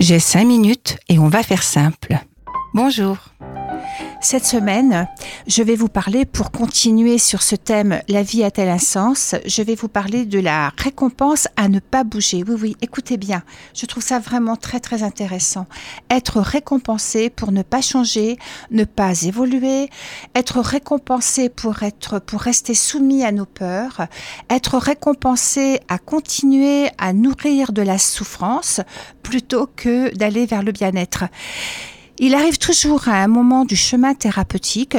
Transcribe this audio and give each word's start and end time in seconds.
J'ai 0.00 0.18
cinq 0.18 0.46
minutes 0.46 0.96
et 1.10 1.18
on 1.18 1.28
va 1.28 1.42
faire 1.42 1.62
simple. 1.62 2.18
Bonjour. 2.72 3.18
Cette 4.22 4.44
semaine, 4.44 5.08
je 5.46 5.62
vais 5.62 5.76
vous 5.76 5.88
parler, 5.88 6.26
pour 6.26 6.50
continuer 6.50 7.16
sur 7.16 7.42
ce 7.42 7.56
thème 7.56 8.02
La 8.06 8.22
vie 8.22 8.44
a-t-elle 8.44 8.68
un 8.68 8.78
sens? 8.78 9.34
Je 9.46 9.62
vais 9.62 9.74
vous 9.74 9.88
parler 9.88 10.26
de 10.26 10.38
la 10.38 10.74
récompense 10.76 11.48
à 11.56 11.68
ne 11.68 11.78
pas 11.78 12.04
bouger. 12.04 12.44
Oui, 12.46 12.54
oui, 12.60 12.76
écoutez 12.82 13.16
bien, 13.16 13.42
je 13.74 13.86
trouve 13.86 14.02
ça 14.02 14.18
vraiment 14.18 14.56
très 14.56 14.78
très 14.78 15.02
intéressant. 15.02 15.66
Être 16.10 16.38
récompensé 16.40 17.30
pour 17.30 17.50
ne 17.50 17.62
pas 17.62 17.80
changer, 17.80 18.38
ne 18.70 18.84
pas 18.84 19.22
évoluer, 19.22 19.88
être 20.34 20.60
récompensé 20.60 21.48
pour 21.48 21.82
être 21.82 22.18
pour 22.18 22.42
rester 22.42 22.74
soumis 22.74 23.24
à 23.24 23.32
nos 23.32 23.46
peurs, 23.46 24.02
être 24.50 24.76
récompensé 24.76 25.80
à 25.88 25.96
continuer 25.96 26.90
à 26.98 27.14
nourrir 27.14 27.72
de 27.72 27.82
la 27.82 27.96
souffrance 27.96 28.82
plutôt 29.22 29.66
que 29.66 30.14
d'aller 30.14 30.44
vers 30.44 30.62
le 30.62 30.72
bien-être. 30.72 31.24
Il 32.22 32.34
arrive 32.34 32.58
toujours 32.58 33.08
à 33.08 33.14
un 33.14 33.28
moment 33.28 33.64
du 33.64 33.76
chemin 33.76 34.12
thérapeutique 34.12 34.98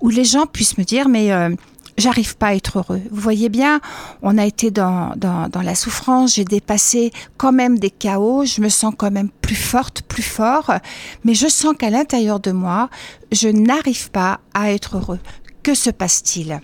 où 0.00 0.10
les 0.10 0.24
gens 0.24 0.44
puissent 0.44 0.76
me 0.76 0.84
dire 0.84 1.08
mais 1.08 1.32
euh, 1.32 1.48
j'arrive 1.96 2.36
pas 2.36 2.48
à 2.48 2.54
être 2.54 2.78
heureux. 2.78 3.00
Vous 3.10 3.22
voyez 3.22 3.48
bien, 3.48 3.80
on 4.20 4.36
a 4.36 4.44
été 4.44 4.70
dans, 4.70 5.14
dans, 5.16 5.48
dans 5.48 5.62
la 5.62 5.74
souffrance, 5.74 6.34
j'ai 6.34 6.44
dépassé 6.44 7.10
quand 7.38 7.52
même 7.52 7.78
des 7.78 7.90
chaos, 7.90 8.44
je 8.44 8.60
me 8.60 8.68
sens 8.68 8.92
quand 8.94 9.10
même 9.10 9.30
plus 9.40 9.56
forte, 9.56 10.02
plus 10.02 10.22
fort, 10.22 10.70
mais 11.24 11.32
je 11.32 11.48
sens 11.48 11.74
qu'à 11.78 11.88
l'intérieur 11.88 12.38
de 12.38 12.52
moi, 12.52 12.90
je 13.32 13.48
n'arrive 13.48 14.10
pas 14.10 14.40
à 14.52 14.70
être 14.70 14.98
heureux. 14.98 15.20
Que 15.62 15.72
se 15.74 15.88
passe-t-il? 15.88 16.60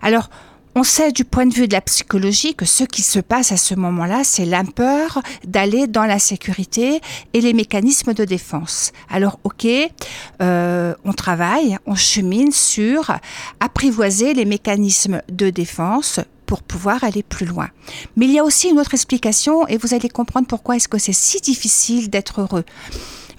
Alors, 0.00 0.30
on 0.74 0.84
sait 0.84 1.12
du 1.12 1.24
point 1.24 1.46
de 1.46 1.54
vue 1.54 1.68
de 1.68 1.74
la 1.74 1.80
psychologie 1.80 2.54
que 2.54 2.64
ce 2.64 2.84
qui 2.84 3.02
se 3.02 3.18
passe 3.18 3.52
à 3.52 3.56
ce 3.56 3.74
moment-là, 3.74 4.22
c'est 4.24 4.44
la 4.44 4.64
peur 4.64 5.22
d'aller 5.46 5.86
dans 5.86 6.04
la 6.04 6.18
sécurité 6.18 7.00
et 7.34 7.40
les 7.40 7.52
mécanismes 7.52 8.14
de 8.14 8.24
défense. 8.24 8.92
Alors 9.10 9.38
ok, 9.44 9.66
euh, 10.40 10.94
on 11.04 11.12
travaille, 11.12 11.76
on 11.86 11.94
chemine 11.94 12.52
sur 12.52 13.12
apprivoiser 13.60 14.34
les 14.34 14.44
mécanismes 14.44 15.22
de 15.30 15.50
défense 15.50 16.20
pour 16.46 16.62
pouvoir 16.62 17.04
aller 17.04 17.22
plus 17.22 17.46
loin. 17.46 17.68
Mais 18.16 18.26
il 18.26 18.32
y 18.32 18.38
a 18.38 18.44
aussi 18.44 18.68
une 18.68 18.78
autre 18.78 18.94
explication 18.94 19.66
et 19.68 19.76
vous 19.76 19.94
allez 19.94 20.08
comprendre 20.08 20.46
pourquoi 20.46 20.76
est-ce 20.76 20.88
que 20.88 20.98
c'est 20.98 21.12
si 21.12 21.40
difficile 21.40 22.10
d'être 22.10 22.40
heureux 22.42 22.64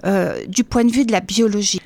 euh, 0.05 0.45
du 0.47 0.63
point 0.63 0.83
de 0.83 0.91
vue 0.91 1.05
de 1.05 1.11
la 1.11 1.21
biologie. 1.21 1.81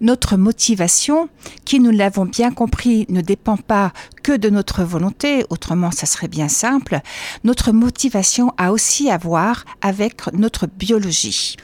Notre 0.00 0.36
motivation, 0.36 1.28
qui 1.64 1.78
nous 1.78 1.92
l'avons 1.92 2.24
bien 2.24 2.50
compris, 2.50 3.06
ne 3.08 3.20
dépend 3.20 3.56
pas 3.56 3.92
que 4.24 4.36
de 4.36 4.50
notre 4.50 4.82
volonté, 4.82 5.44
autrement 5.50 5.92
ça 5.92 6.06
serait 6.06 6.28
bien 6.28 6.48
simple, 6.48 7.00
notre 7.44 7.70
motivation 7.70 8.52
a 8.58 8.72
aussi 8.72 9.08
à 9.08 9.18
voir 9.18 9.64
avec 9.82 10.32
notre 10.32 10.66
biologie. 10.66 11.56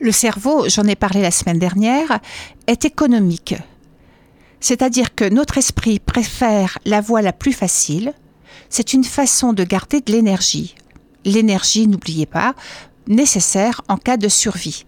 Le 0.00 0.12
cerveau, 0.12 0.68
j'en 0.68 0.84
ai 0.84 0.96
parlé 0.96 1.22
la 1.22 1.30
semaine 1.30 1.58
dernière, 1.58 2.20
est 2.66 2.84
économique. 2.84 3.54
C'est-à-dire 4.60 5.14
que 5.14 5.28
notre 5.28 5.56
esprit 5.56 5.98
préfère 5.98 6.78
la 6.84 7.00
voie 7.00 7.22
la 7.22 7.32
plus 7.32 7.52
facile. 7.52 8.12
C'est 8.68 8.92
une 8.92 9.04
façon 9.04 9.52
de 9.52 9.64
garder 9.64 10.00
de 10.00 10.12
l'énergie. 10.12 10.74
L'énergie, 11.24 11.86
n'oubliez 11.86 12.26
pas, 12.26 12.54
nécessaire 13.06 13.80
en 13.88 13.96
cas 13.96 14.16
de 14.16 14.28
survie. 14.28 14.84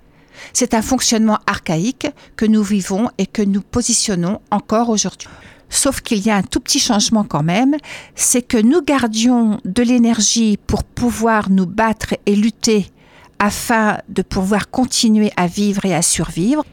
C'est 0.53 0.75
un 0.75 0.83
fonctionnement 0.83 1.39
archaïque 1.47 2.09
que 2.37 2.47
nous 2.47 2.63
vivons 2.63 3.09
et 3.19 3.27
que 3.27 3.43
nous 3.43 3.63
positionnons 3.63 4.41
encore 4.51 4.89
aujourd'hui. 4.89 5.29
Sauf 5.71 6.01
qu'il 6.01 6.19
y 6.19 6.31
a 6.31 6.37
un 6.37 6.43
tout 6.43 6.61
petit 6.61 6.81
changement 6.81 7.25
quand 7.25 7.45
même, 7.45 7.77
c'est 8.17 8.43
que 8.43 8.59
nous 8.59 8.83
gardions 8.83 9.61
de 9.65 9.83
l'énergie 9.83 10.59
pour 10.67 10.83
pouvoir 10.83 11.49
nous 11.49 11.67
battre 11.67 12.15
et 12.27 12.35
lutter 12.35 12.91
afin 13.39 13.99
de 14.09 14.23
pouvoir 14.23 14.69
continuer 14.71 15.33
à 15.37 15.47
vivre 15.47 15.85
et 15.85 15.95
à 15.95 16.03
survivre. 16.03 16.65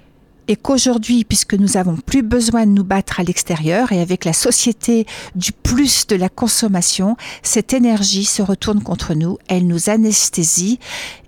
Et 0.50 0.56
qu'aujourd'hui, 0.56 1.26
puisque 1.26 1.54
nous 1.54 1.74
n'avons 1.74 1.98
plus 1.98 2.24
besoin 2.24 2.66
de 2.66 2.72
nous 2.72 2.84
battre 2.84 3.20
à 3.20 3.24
l'extérieur 3.24 3.92
et 3.92 4.02
avec 4.02 4.26
la 4.26 4.34
société 4.34 5.06
du 5.36 5.52
plus 5.52 6.08
de 6.08 6.16
la 6.16 6.30
consommation, 6.30 7.18
cette 7.44 7.74
énergie 7.74 8.26
se 8.26 8.42
retourne 8.42 8.82
contre 8.82 9.14
nous, 9.14 9.38
elle 9.48 9.68
nous 9.68 9.90
anesthésie 9.90 10.80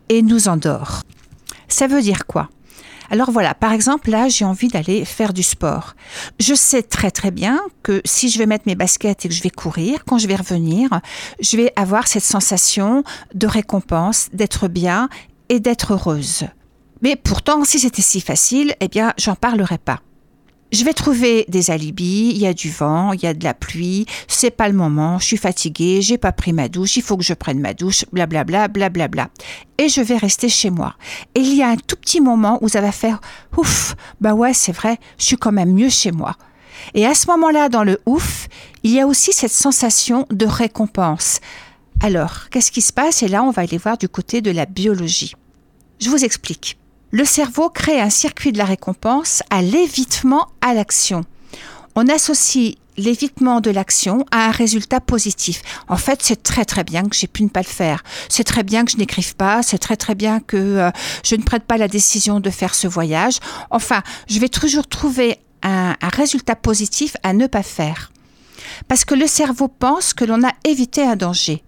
et 0.07 0.21
nous 0.21 0.47
endort. 0.47 1.03
Ça 1.69 1.87
veut 1.87 2.01
dire 2.01 2.25
quoi? 2.25 2.49
Alors 3.11 3.31
voilà, 3.31 3.55
par 3.55 3.73
exemple, 3.73 4.11
là, 4.11 4.27
j'ai 4.27 4.45
envie 4.45 4.67
d'aller 4.67 5.03
faire 5.03 5.33
du 5.33 5.41
sport. 5.41 5.95
Je 6.39 6.53
sais 6.53 6.83
très 6.83 7.09
très 7.09 7.31
bien 7.31 7.59
que 7.81 8.01
si 8.05 8.29
je 8.29 8.37
vais 8.37 8.45
mettre 8.45 8.65
mes 8.67 8.75
baskets 8.75 9.25
et 9.25 9.29
que 9.29 9.33
je 9.33 9.41
vais 9.41 9.49
courir, 9.49 10.05
quand 10.05 10.19
je 10.19 10.27
vais 10.27 10.35
revenir, 10.35 11.01
je 11.39 11.57
vais 11.57 11.73
avoir 11.75 12.07
cette 12.07 12.23
sensation 12.23 13.03
de 13.33 13.47
récompense, 13.47 14.29
d'être 14.33 14.67
bien 14.67 15.09
et 15.49 15.59
d'être 15.59 15.93
heureuse. 15.93 16.45
Mais 17.01 17.15
pourtant, 17.15 17.63
si 17.63 17.79
c'était 17.79 18.01
si 18.01 18.21
facile, 18.21 18.75
eh 18.79 18.87
bien, 18.87 19.13
j'en 19.17 19.35
parlerai 19.35 19.79
pas. 19.79 20.01
Je 20.71 20.85
vais 20.85 20.93
trouver 20.93 21.45
des 21.47 21.71
alibis, 21.71 22.29
il 22.29 22.37
y 22.37 22.45
a 22.45 22.53
du 22.53 22.69
vent, 22.69 23.11
il 23.13 23.23
y 23.23 23.25
a 23.25 23.33
de 23.33 23.43
la 23.43 23.55
pluie, 23.55 24.05
c'est 24.27 24.51
pas 24.51 24.67
le 24.67 24.75
moment, 24.75 25.17
je 25.17 25.25
suis 25.25 25.37
fatiguée, 25.37 26.03
j'ai 26.03 26.19
pas 26.19 26.31
pris 26.31 26.53
ma 26.53 26.69
douche, 26.69 26.95
il 26.95 27.01
faut 27.01 27.17
que 27.17 27.23
je 27.23 27.33
prenne 27.33 27.59
ma 27.59 27.73
douche, 27.73 28.05
blablabla, 28.11 28.67
blablabla. 28.67 29.07
Bla, 29.07 29.25
bla. 29.25 29.83
Et 29.83 29.89
je 29.89 30.01
vais 30.01 30.17
rester 30.17 30.47
chez 30.47 30.69
moi. 30.69 30.93
Et 31.33 31.39
il 31.39 31.55
y 31.55 31.63
a 31.63 31.69
un 31.69 31.75
tout 31.75 31.95
petit 31.95 32.21
moment 32.21 32.59
où 32.61 32.69
ça 32.69 32.81
va 32.81 32.91
faire 32.91 33.19
ouf, 33.57 33.95
bah 34.21 34.35
ouais, 34.35 34.53
c'est 34.53 34.71
vrai, 34.71 34.99
je 35.17 35.25
suis 35.25 35.37
quand 35.37 35.51
même 35.51 35.73
mieux 35.73 35.89
chez 35.89 36.11
moi. 36.11 36.35
Et 36.93 37.07
à 37.07 37.15
ce 37.15 37.25
moment-là, 37.27 37.69
dans 37.69 37.83
le 37.83 37.99
ouf, 38.05 38.47
il 38.83 38.91
y 38.91 38.99
a 38.99 39.07
aussi 39.07 39.33
cette 39.33 39.51
sensation 39.51 40.27
de 40.29 40.45
récompense. 40.45 41.39
Alors, 41.99 42.47
qu'est-ce 42.51 42.71
qui 42.71 42.81
se 42.81 42.93
passe? 42.93 43.23
Et 43.23 43.27
là, 43.27 43.43
on 43.43 43.49
va 43.49 43.63
aller 43.63 43.77
voir 43.79 43.97
du 43.97 44.07
côté 44.07 44.41
de 44.41 44.51
la 44.51 44.67
biologie. 44.67 45.33
Je 45.99 46.09
vous 46.09 46.23
explique 46.23 46.77
le 47.11 47.25
cerveau 47.25 47.69
crée 47.69 47.99
un 47.99 48.09
circuit 48.09 48.51
de 48.51 48.57
la 48.57 48.65
récompense 48.65 49.41
à 49.49 49.61
l'évitement 49.61 50.47
à 50.61 50.73
l'action. 50.73 51.23
On 51.95 52.07
associe 52.07 52.75
l'évitement 52.97 53.61
de 53.61 53.71
l'action 53.71 54.25
à 54.31 54.47
un 54.47 54.51
résultat 54.51 54.99
positif. 54.99 55.61
En 55.87 55.97
fait, 55.97 56.19
c'est 56.21 56.43
très 56.43 56.65
très 56.65 56.83
bien 56.83 57.07
que 57.07 57.15
j'ai 57.15 57.27
pu 57.27 57.43
ne 57.43 57.49
pas 57.49 57.61
le 57.61 57.65
faire. 57.65 58.03
C'est 58.27 58.43
très 58.43 58.63
bien 58.63 58.85
que 58.85 58.91
je 58.91 58.97
n'écrive 58.97 59.35
pas. 59.35 59.63
C'est 59.63 59.77
très 59.77 59.95
très 59.95 60.15
bien 60.15 60.39
que 60.39 60.57
euh, 60.57 60.91
je 61.23 61.35
ne 61.35 61.43
prête 61.43 61.63
pas 61.63 61.77
la 61.77 61.87
décision 61.87 62.39
de 62.39 62.49
faire 62.49 62.75
ce 62.75 62.87
voyage. 62.87 63.39
Enfin, 63.71 64.03
je 64.29 64.39
vais 64.39 64.49
toujours 64.49 64.87
trouver 64.87 65.39
un, 65.63 65.95
un 66.01 66.09
résultat 66.09 66.55
positif 66.55 67.15
à 67.23 67.33
ne 67.33 67.47
pas 67.47 67.63
faire. 67.63 68.11
Parce 68.87 69.05
que 69.05 69.15
le 69.15 69.27
cerveau 69.27 69.67
pense 69.67 70.13
que 70.13 70.25
l'on 70.25 70.43
a 70.43 70.51
évité 70.63 71.01
un 71.03 71.15
danger. 71.15 71.63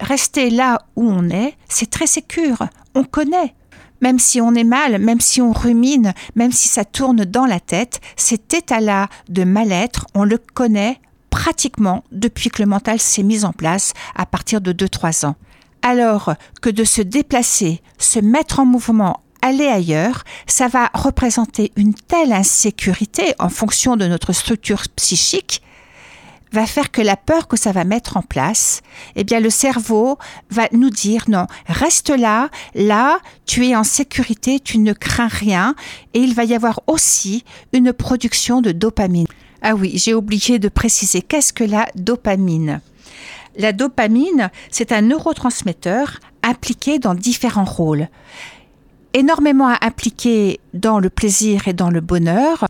Rester 0.00 0.50
là 0.50 0.78
où 0.94 1.10
on 1.10 1.30
est, 1.30 1.56
c'est 1.68 1.90
très 1.90 2.06
sécure. 2.06 2.68
On 2.94 3.04
connaît 3.04 3.54
même 4.00 4.18
si 4.18 4.40
on 4.40 4.54
est 4.54 4.64
mal, 4.64 4.98
même 4.98 5.20
si 5.20 5.40
on 5.40 5.52
rumine, 5.52 6.14
même 6.34 6.52
si 6.52 6.68
ça 6.68 6.84
tourne 6.84 7.24
dans 7.24 7.46
la 7.46 7.60
tête, 7.60 8.00
cet 8.16 8.54
état-là 8.54 9.08
de 9.28 9.44
mal-être, 9.44 10.06
on 10.14 10.24
le 10.24 10.38
connaît 10.38 11.00
pratiquement 11.30 12.04
depuis 12.12 12.50
que 12.50 12.62
le 12.62 12.68
mental 12.68 12.98
s'est 12.98 13.22
mis 13.22 13.44
en 13.44 13.52
place 13.52 13.92
à 14.14 14.26
partir 14.26 14.60
de 14.60 14.72
2-3 14.72 15.26
ans. 15.26 15.36
Alors 15.82 16.34
que 16.60 16.70
de 16.70 16.84
se 16.84 17.02
déplacer, 17.02 17.80
se 17.98 18.18
mettre 18.18 18.60
en 18.60 18.66
mouvement, 18.66 19.20
aller 19.42 19.66
ailleurs, 19.66 20.24
ça 20.46 20.68
va 20.68 20.90
représenter 20.94 21.72
une 21.76 21.94
telle 21.94 22.32
insécurité 22.32 23.34
en 23.38 23.48
fonction 23.48 23.96
de 23.96 24.06
notre 24.06 24.32
structure 24.32 24.82
psychique 24.96 25.62
va 26.52 26.66
faire 26.66 26.90
que 26.90 27.02
la 27.02 27.16
peur 27.16 27.48
que 27.48 27.56
ça 27.56 27.72
va 27.72 27.84
mettre 27.84 28.16
en 28.16 28.22
place, 28.22 28.82
eh 29.16 29.24
bien 29.24 29.40
le 29.40 29.50
cerveau 29.50 30.18
va 30.50 30.68
nous 30.72 30.90
dire 30.90 31.24
non, 31.28 31.46
reste 31.66 32.10
là, 32.10 32.48
là, 32.74 33.18
tu 33.46 33.66
es 33.66 33.76
en 33.76 33.84
sécurité, 33.84 34.60
tu 34.60 34.78
ne 34.78 34.92
crains 34.92 35.28
rien 35.28 35.74
et 36.14 36.20
il 36.20 36.34
va 36.34 36.44
y 36.44 36.54
avoir 36.54 36.80
aussi 36.86 37.44
une 37.72 37.92
production 37.92 38.60
de 38.60 38.72
dopamine. 38.72 39.26
Ah 39.62 39.74
oui, 39.74 39.92
j'ai 39.96 40.14
oublié 40.14 40.58
de 40.58 40.68
préciser 40.68 41.20
qu'est-ce 41.20 41.52
que 41.52 41.64
la 41.64 41.86
dopamine? 41.96 42.80
La 43.56 43.72
dopamine, 43.72 44.50
c'est 44.70 44.92
un 44.92 45.02
neurotransmetteur 45.02 46.20
impliqué 46.44 47.00
dans 47.00 47.14
différents 47.14 47.64
rôles. 47.64 48.08
Énormément 49.14 49.74
impliqué 49.80 50.60
dans 50.74 51.00
le 51.00 51.10
plaisir 51.10 51.66
et 51.66 51.72
dans 51.72 51.90
le 51.90 52.00
bonheur, 52.00 52.68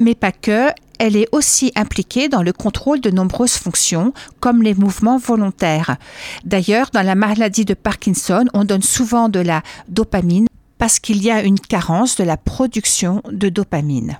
mais 0.00 0.16
pas 0.16 0.32
que, 0.32 0.70
elle 1.00 1.16
est 1.16 1.28
aussi 1.32 1.72
impliquée 1.76 2.28
dans 2.28 2.42
le 2.42 2.52
contrôle 2.52 3.00
de 3.00 3.10
nombreuses 3.10 3.56
fonctions, 3.56 4.12
comme 4.38 4.62
les 4.62 4.74
mouvements 4.74 5.16
volontaires. 5.16 5.96
D'ailleurs, 6.44 6.90
dans 6.92 7.00
la 7.00 7.14
maladie 7.14 7.64
de 7.64 7.72
Parkinson, 7.72 8.44
on 8.52 8.64
donne 8.64 8.82
souvent 8.82 9.30
de 9.30 9.40
la 9.40 9.62
dopamine 9.88 10.46
parce 10.76 10.98
qu'il 10.98 11.22
y 11.22 11.30
a 11.30 11.42
une 11.42 11.58
carence 11.58 12.16
de 12.16 12.24
la 12.24 12.36
production 12.36 13.22
de 13.32 13.48
dopamine. 13.48 14.18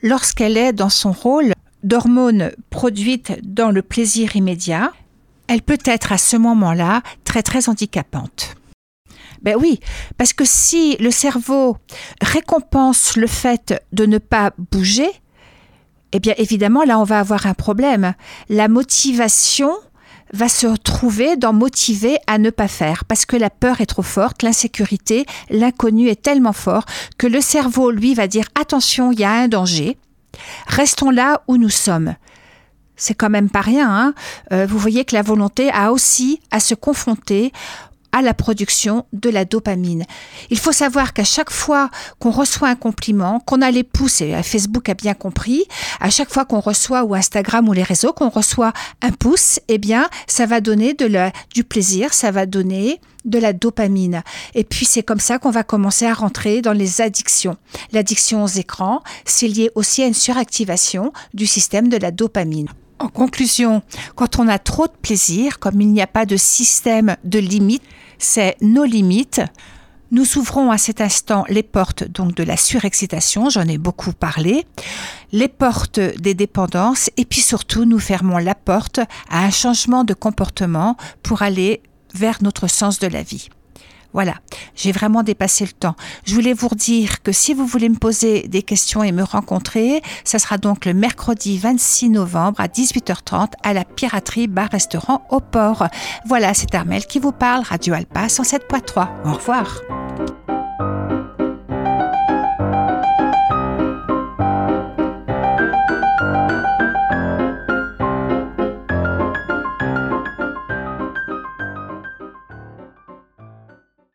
Lorsqu'elle 0.00 0.56
est 0.56 0.72
dans 0.72 0.90
son 0.90 1.10
rôle 1.10 1.52
d'hormone 1.82 2.52
produite 2.70 3.32
dans 3.42 3.72
le 3.72 3.82
plaisir 3.82 4.36
immédiat, 4.36 4.92
elle 5.48 5.62
peut 5.62 5.78
être 5.84 6.12
à 6.12 6.18
ce 6.18 6.36
moment-là 6.36 7.02
très 7.24 7.42
très 7.42 7.68
handicapante. 7.68 8.54
Ben 9.42 9.56
oui, 9.58 9.80
parce 10.18 10.32
que 10.32 10.44
si 10.44 10.96
le 10.98 11.10
cerveau 11.10 11.76
récompense 12.22 13.16
le 13.16 13.26
fait 13.26 13.74
de 13.92 14.06
ne 14.06 14.18
pas 14.18 14.52
bouger, 14.70 15.10
eh 16.12 16.20
bien 16.20 16.34
évidemment, 16.38 16.84
là, 16.84 16.98
on 16.98 17.04
va 17.04 17.18
avoir 17.20 17.46
un 17.46 17.54
problème. 17.54 18.14
La 18.48 18.68
motivation 18.68 19.70
va 20.32 20.48
se 20.48 20.66
trouver 20.76 21.36
dans 21.36 21.52
motiver 21.52 22.18
à 22.26 22.38
ne 22.38 22.50
pas 22.50 22.68
faire 22.68 23.04
parce 23.04 23.26
que 23.26 23.36
la 23.36 23.50
peur 23.50 23.80
est 23.80 23.86
trop 23.86 24.02
forte, 24.02 24.42
l'insécurité, 24.42 25.26
l'inconnu 25.50 26.08
est 26.08 26.20
tellement 26.20 26.52
fort 26.52 26.84
que 27.18 27.26
le 27.26 27.40
cerveau, 27.40 27.90
lui, 27.90 28.14
va 28.14 28.26
dire 28.26 28.46
attention, 28.60 29.12
il 29.12 29.20
y 29.20 29.24
a 29.24 29.32
un 29.32 29.48
danger, 29.48 29.96
restons 30.66 31.10
là 31.10 31.42
où 31.48 31.56
nous 31.56 31.70
sommes. 31.70 32.14
C'est 32.96 33.14
quand 33.14 33.30
même 33.30 33.50
pas 33.50 33.60
rien. 33.60 33.90
Hein 33.90 34.14
euh, 34.52 34.66
vous 34.66 34.78
voyez 34.78 35.04
que 35.04 35.14
la 35.14 35.22
volonté 35.22 35.70
a 35.70 35.92
aussi 35.92 36.40
à 36.50 36.60
se 36.60 36.74
confronter 36.74 37.52
la 38.22 38.34
production 38.34 39.06
de 39.12 39.30
la 39.30 39.44
dopamine. 39.44 40.04
Il 40.50 40.58
faut 40.58 40.72
savoir 40.72 41.12
qu'à 41.12 41.24
chaque 41.24 41.50
fois 41.50 41.90
qu'on 42.18 42.30
reçoit 42.30 42.68
un 42.68 42.76
compliment, 42.76 43.40
qu'on 43.40 43.62
a 43.62 43.70
les 43.70 43.84
pouces, 43.84 44.20
et 44.20 44.42
Facebook 44.42 44.88
a 44.88 44.94
bien 44.94 45.14
compris, 45.14 45.64
à 46.00 46.10
chaque 46.10 46.32
fois 46.32 46.44
qu'on 46.44 46.60
reçoit, 46.60 47.04
ou 47.04 47.14
Instagram 47.14 47.68
ou 47.68 47.72
les 47.72 47.82
réseaux, 47.82 48.12
qu'on 48.12 48.28
reçoit 48.28 48.72
un 49.02 49.10
pouce, 49.10 49.60
eh 49.68 49.78
bien, 49.78 50.08
ça 50.26 50.46
va 50.46 50.60
donner 50.60 50.94
du 51.54 51.64
plaisir, 51.64 52.12
ça 52.14 52.30
va 52.30 52.46
donner 52.46 53.00
de 53.24 53.38
la 53.38 53.52
dopamine. 53.52 54.22
Et 54.54 54.64
puis 54.64 54.86
c'est 54.86 55.02
comme 55.02 55.20
ça 55.20 55.38
qu'on 55.38 55.50
va 55.50 55.64
commencer 55.64 56.06
à 56.06 56.14
rentrer 56.14 56.62
dans 56.62 56.72
les 56.72 57.00
addictions. 57.00 57.56
L'addiction 57.92 58.44
aux 58.44 58.48
écrans, 58.48 59.02
c'est 59.24 59.48
lié 59.48 59.70
aussi 59.74 60.02
à 60.02 60.06
une 60.06 60.14
suractivation 60.14 61.12
du 61.34 61.46
système 61.46 61.88
de 61.88 61.96
la 61.96 62.12
dopamine. 62.12 62.68
En 62.98 63.08
conclusion, 63.08 63.82
quand 64.14 64.38
on 64.38 64.48
a 64.48 64.58
trop 64.58 64.86
de 64.86 64.92
plaisir, 65.02 65.58
comme 65.58 65.80
il 65.80 65.92
n'y 65.92 66.00
a 66.00 66.06
pas 66.06 66.24
de 66.24 66.36
système 66.36 67.16
de 67.24 67.38
limite, 67.38 67.82
c'est 68.18 68.56
nos 68.62 68.84
limites. 68.84 69.42
Nous 70.12 70.38
ouvrons 70.38 70.70
à 70.70 70.78
cet 70.78 71.00
instant 71.00 71.44
les 71.48 71.62
portes 71.62 72.04
donc 72.04 72.34
de 72.34 72.42
la 72.42 72.56
surexcitation, 72.56 73.50
j'en 73.50 73.66
ai 73.66 73.76
beaucoup 73.76 74.12
parlé, 74.12 74.64
les 75.32 75.48
portes 75.48 75.98
des 75.98 76.32
dépendances 76.32 77.10
et 77.16 77.24
puis 77.24 77.40
surtout 77.40 77.84
nous 77.84 77.98
fermons 77.98 78.38
la 78.38 78.54
porte 78.54 79.00
à 79.28 79.44
un 79.44 79.50
changement 79.50 80.04
de 80.04 80.14
comportement 80.14 80.96
pour 81.22 81.42
aller 81.42 81.82
vers 82.14 82.38
notre 82.40 82.68
sens 82.68 82.98
de 82.98 83.08
la 83.08 83.22
vie. 83.22 83.48
Voilà, 84.12 84.34
j'ai 84.74 84.92
vraiment 84.92 85.22
dépassé 85.22 85.64
le 85.64 85.72
temps. 85.72 85.96
Je 86.24 86.34
voulais 86.34 86.52
vous 86.52 86.68
dire 86.74 87.22
que 87.22 87.32
si 87.32 87.54
vous 87.54 87.66
voulez 87.66 87.88
me 87.88 87.96
poser 87.96 88.48
des 88.48 88.62
questions 88.62 89.02
et 89.02 89.12
me 89.12 89.22
rencontrer, 89.22 90.02
ça 90.24 90.38
sera 90.38 90.58
donc 90.58 90.84
le 90.84 90.94
mercredi 90.94 91.58
26 91.58 92.10
novembre 92.10 92.60
à 92.60 92.66
18h30 92.66 93.52
à 93.62 93.72
la 93.72 93.84
Piraterie 93.84 94.46
Bar 94.46 94.68
Restaurant 94.70 95.26
au 95.30 95.40
Port. 95.40 95.86
Voilà, 96.26 96.54
c'est 96.54 96.74
Armel 96.74 97.06
qui 97.06 97.18
vous 97.18 97.32
parle, 97.32 97.62
Radio 97.62 97.94
Alpa 97.94 98.26
107.3. 98.26 99.08
Au 99.24 99.32
revoir. 99.34 99.82